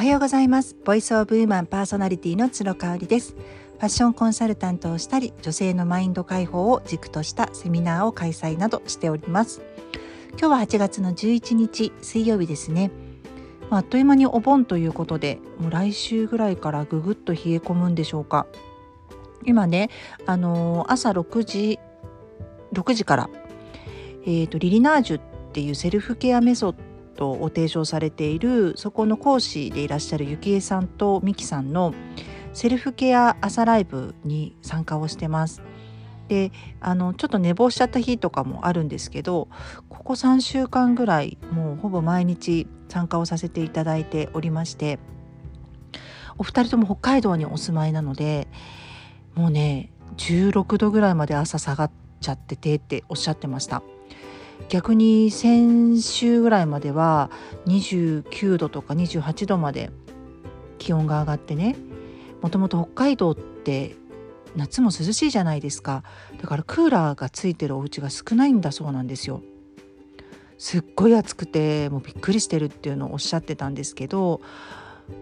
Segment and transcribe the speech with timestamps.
[0.00, 0.78] おはようございます。
[0.82, 3.34] ボイスオブウーマンパーソナリティの鶴香織です。
[3.34, 9.60] ファッションコンサルタントをしたり女性のマインド解放を軸としたセミナーを開催などしております。
[10.38, 12.90] 今日は8月の11日水曜日ですね。
[13.68, 18.46] あっという間にお盆ということでもう来週ぐらいからぐぐっと冷え込むんでしょうか。
[19.44, 19.90] 今ね
[20.24, 21.78] あのー、朝6時
[22.72, 23.28] 6時から
[24.24, 25.20] えーと、リリナージュっ
[25.52, 31.94] ていうセルフケアメソッドを提唱されているそこの講師でいらっしゃるゆきえさんとみきさんの
[32.52, 35.62] セルフケア朝ライブに参加をしてます。
[36.28, 39.48] であのちょっと寝坊しちゃった日とかもあるんですけど
[39.88, 45.00] ここ3週間ぐらいもうほぼ毎日参加をさせていただいておりまして
[46.38, 48.46] お二人とも北海道にお住まいなので
[49.34, 53.82] もうね16度ぐらいまで朝下がっちゃっててっておっしゃってました。
[54.68, 57.30] 逆に先週ぐらいまでは
[57.66, 59.90] 29度とか28度まで
[60.78, 61.76] 気温が上がってね
[62.42, 63.96] もともと北海道って
[64.56, 66.02] 夏も涼しいじゃないですか
[66.40, 69.42] だからクーラーがついてるお家が少ないんだそうなんですよ。
[70.58, 74.42] すっごい暑くてもうびっくりしてるっていうのをおっしゃってたんですけど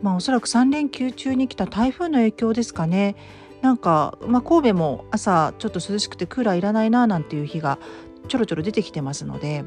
[0.00, 3.16] まあおそらく3連休中に来た台風の影響ですかね
[3.60, 7.80] なんか、まあ、神戸も朝ちょっと涼しくてクーラーいらないななんていう日が
[8.28, 9.64] ちょろちょろ出てきてますので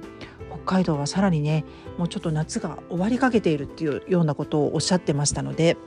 [0.49, 1.65] 北海道はさらにね
[1.97, 5.77] もうちょっと夏が終わりかけているっていうようなことをおっしゃってましたので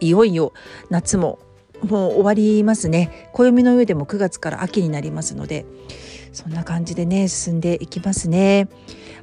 [0.00, 0.52] いよいよ
[0.90, 1.38] 夏も
[1.82, 5.64] もう終わりますね暦の上でも9月から秋になりますので
[6.32, 8.68] そんな感じでね進んでいきますね。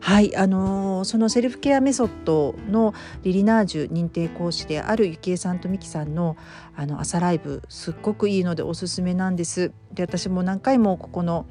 [0.02, 2.94] はいあのー、そのセルフケアメソッドの
[3.24, 6.36] リリナージュ認定講師であるゆきえさんとみきさんの
[6.76, 9.72] あの朝ライブすっごくいいのでおすすめなんです。
[9.94, 11.46] で私も何回もここの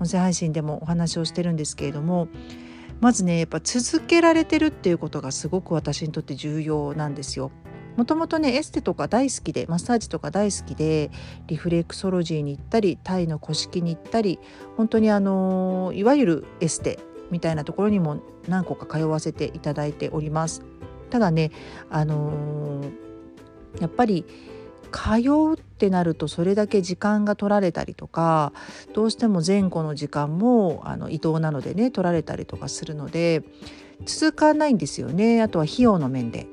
[0.00, 2.28] 音声配信でもお話をしてるんですけれども
[3.00, 7.50] まずねやっぱ続けられてるっていうことがすごく私にとって重要なんですよ。
[7.96, 11.10] もともとねエステとか大好きでマッサージとか大好きで
[11.48, 14.38] リフレクソロジーに行ったりタイの古式に行ったり
[14.76, 16.98] 本当にあのいわゆるエステ
[17.30, 20.62] みたいなところにも何個か通わせていただいております。
[21.10, 21.50] ただね
[21.90, 22.84] あの、
[23.80, 24.24] やっぱり
[24.90, 28.52] 通うってなるとそれだけ時間が取られたりとか
[28.92, 33.42] どうしても前後の時間もあの移動なのでね取られたりとかするので
[34.04, 36.46] 続かないんですよねあとは費用の面で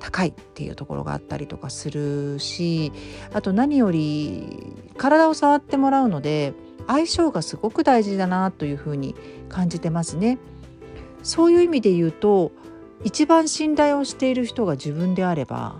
[0.00, 2.92] 高いっていうところがあったりとかするし
[3.32, 6.54] あと何より体を触ってもらうので
[6.88, 9.14] 相性がすごく大事だなというふうに
[9.48, 10.38] 感じてますね。
[11.22, 12.50] そういう意味で言うと
[13.04, 15.76] 一番信頼をしている人が自分であれば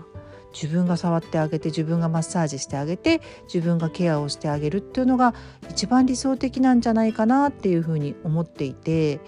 [0.53, 3.21] 自分が触ってあげて自分がマッサージしてあげて
[3.51, 5.33] 自分がケアをしてあげるっていうのが
[5.69, 9.19] 一番理想的なんじゃないかなっていうふうに思っていて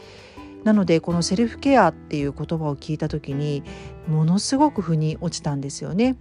[0.64, 3.64] なのでこのセルフケアっていう言葉を聞いた時に
[4.08, 6.18] ものすごく腑に落ちたんですよね。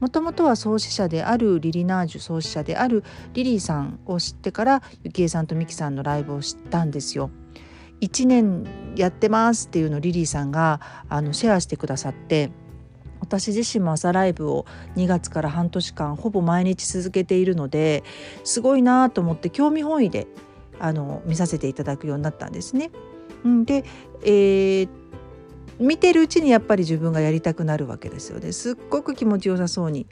[0.00, 7.30] もともとは創始者であるリリナージュ創始者であるリリーさんを知ってからゆきえさんとみきさんのライブを知ったんですよ。
[8.00, 8.66] 1年
[8.96, 12.50] やってますっていうのをリリーさんがあのシェアしてくださって
[13.24, 18.04] 私自身も朝ライブを2月から半年間ほぼ毎日続けているので
[18.44, 20.26] すごいなと思って興味本位で
[20.78, 22.90] あの見させていただくようになったんですね。
[23.64, 23.84] で、
[24.22, 24.88] えー、
[25.78, 28.52] 見てるうちにやっぱり自分がやりたくなるわけですよね。
[28.52, 30.06] すっごく気持ちよさそうに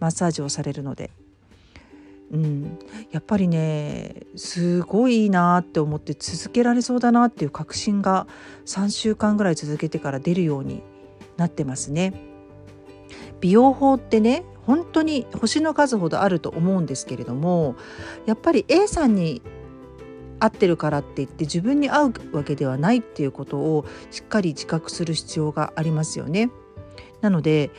[0.00, 1.10] マッサージをされるので。
[2.30, 2.78] うん、
[3.10, 8.26] やっぱりねすごいいいなって思って続けられそうだなっていう確信が
[8.66, 10.82] 3週間ぐらい続けてから出るように
[11.38, 12.27] なってますね。
[13.40, 17.76] 美容法ってね本当に星の数ほどあると思うんですけれども
[18.26, 19.42] やっぱり A さんに
[20.40, 26.50] 合ってるからって言って自分に合うわけではないっていうことをしっかり自覚する必要がありますよね。
[27.20, 27.70] なので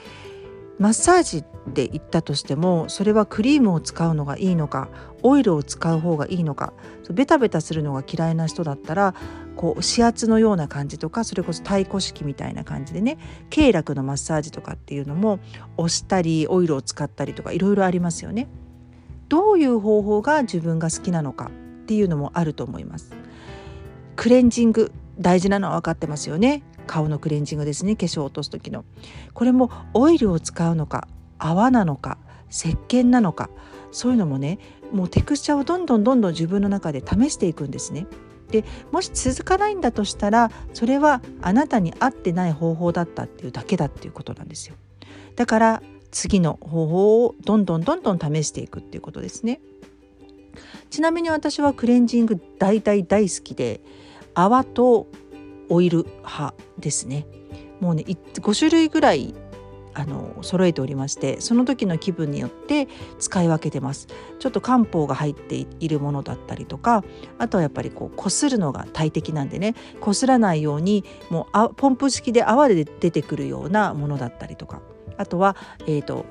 [0.79, 4.88] マッサージって言ったとしてもそれはクリームを使うのがいいのか
[5.23, 6.73] オイルを使う方がいいのか
[7.12, 9.13] ベタベタするのが嫌いな人だったら
[9.57, 13.17] こう指圧のような感じとかそれこそ太鼓式みたいな感じでね
[13.49, 15.40] 経絡のマッサージとかっていうのも
[15.76, 18.47] 押したりオイルを使ったりとかいろいろありますよね。
[19.28, 21.52] どういう方法が自分が好きなのか
[21.84, 23.14] っていうのもあると思います。
[24.16, 26.64] クレンジング大事なのは分かってますよね。
[26.90, 28.84] 顔のクレンジングですね化粧を落とす時の
[29.36, 31.08] これもオイルを使うのか
[31.38, 32.18] 泡なのか
[32.50, 33.52] 石鹸なのか
[33.91, 34.58] そういうのもね
[34.91, 38.08] もうテクスチャーをどんどんどんどん自分の中で試していくんですね。
[38.50, 44.76] でもし続かないんだとしたらそれはあなたに合ってない方法だったっていうだけだっていうことなんですよ。
[45.35, 49.62] だから次の方法をどんどんどんどん試していくっていうことですね。
[50.90, 53.82] ちなみに私はクレンジング大大大好きで
[54.34, 55.06] 泡と
[55.70, 57.26] オイル派ですね。
[57.80, 59.34] もうね5種類ぐらい
[59.94, 62.88] あの揃えておりましてその時の気分によって
[63.20, 64.08] 使い分けてます。
[64.40, 67.04] ちょっと漢方が入っているものだったりとか
[67.38, 69.76] あとはやっぱりこうこするのが大敵なんでね。
[70.00, 74.82] こすらないようにもうあポンプ式で泡で出てくるようなものだったりとか。
[75.20, 76.26] あとは、えーと、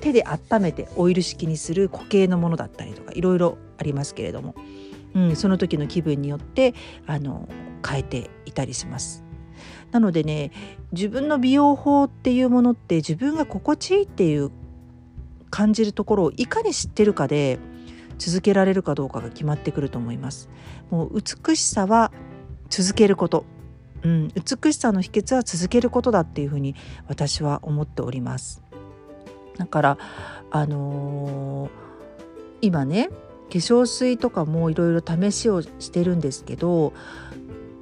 [0.00, 4.56] 手で温めてオイル式にする固形のものだったりとかいろいろありますけれども、
[5.14, 6.74] うん、その時の気分によって
[7.06, 7.48] あの
[7.86, 9.24] 変えていたりします。
[9.90, 10.52] なのでね
[10.92, 14.50] 自分の美容法っていうものって自分が心地いいっていう
[15.50, 17.58] 感じるところをいかに知ってるかで
[18.18, 20.48] 続けられるかどうかが決まってくると思います。
[20.90, 22.12] もう美しさは
[22.68, 23.44] 続けること、
[24.02, 26.76] うん、美しさの秘訣は続けることだっていうふうに
[27.08, 28.62] 私は思っております。
[29.58, 29.98] だから
[30.50, 31.70] あのー、
[32.62, 33.10] 今ね
[33.58, 36.92] 粧水とかもいろいろ試しをしてるんですけど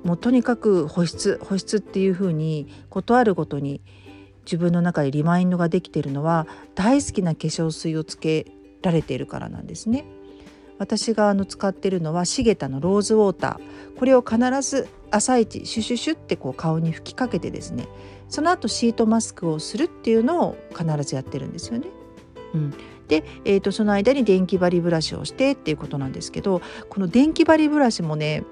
[0.05, 3.81] もうとにかく保湿保湿っていう風に事あるごとに
[4.45, 8.47] 自分の中でリマインドができているのは大好きな化粧水をつけ
[8.83, 10.07] られているからなんですね。
[10.79, 17.89] 私があの使ってるのはシゲタのローズウォーターこれを必ず朝一シュシュシュってこう顔に吹きかけてですね
[18.29, 21.89] その後シートマスクをするっていうのを必ずやってるんですよね。
[22.55, 22.75] うん、
[23.09, 28.45] で、えーとその間に電気針ブラシをしてっていうことなんですけどこの電気針ブラシもね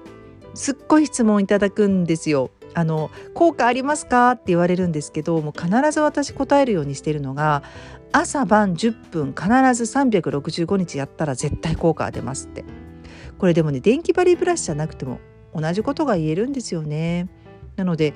[0.53, 2.51] すっごい質問いただくんですよ。
[2.73, 7.63] あの効果ありますかって言われるんですけどもう必ず私答えるようにしてるのが
[8.11, 12.65] 朝晩10分必ず365日やったら絶対効果が出ますって。
[13.37, 15.19] これでもね電気バリブラシじゃなくても
[15.53, 17.27] 同じことが言えるんですよね。
[17.75, 18.13] なので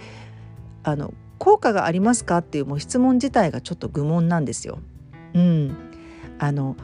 [0.83, 4.79] あの効果がありますかっていうもう質問自体がちょっと愚問なんですよ。
[5.33, 5.75] うん。
[6.41, 6.75] あの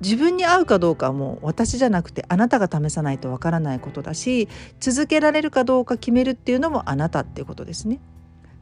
[0.00, 4.48] 自分に合うかどうかはもう私じゃなくてあなたが試さないとわからないことだし
[4.80, 8.00] 続けられるかどうか決めるっていうのもあなたっていうことですね。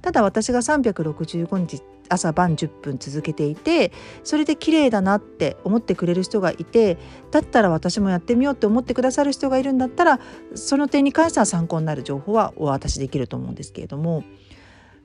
[0.00, 3.93] ただ私が365日朝晩10分続けていて
[4.25, 6.99] それで綺麗だなって思ってくれる人がいて
[7.31, 10.20] だったら私もやってみようって思ってくださる人がいるんだったら
[10.56, 14.25] その点に関しては参考になる情報はお渡しできると思うんですけれども、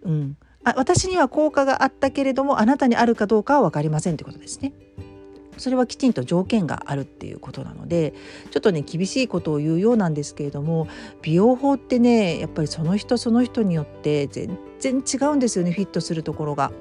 [0.01, 4.73] うん、あ私には効果があったけれどもあなたにあるかどうかは分かりませんということですね。
[5.57, 8.13] それはきちんと条件があるっていうことなので
[8.51, 10.87] ちょっとね厳しいことを言うようなんですけれども
[11.21, 16.71] 美容法ってねやっぱりその人その人によって全然違うんですよねフィットするところが。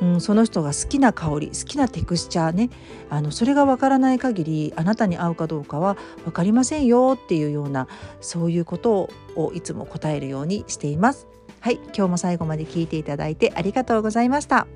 [0.00, 2.70] うん、その人が好きな香り好きなテクスチャーね
[3.10, 7.86] あのそれがわからない限りあなたに合うかどうかは分かりませんよっていうような
[8.20, 11.28] そういうことをいつも答えるようにしています。
[11.62, 14.66] はい今日も最後まで聞いていただいてありがとうございました。